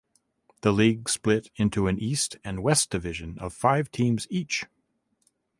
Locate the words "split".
1.09-1.51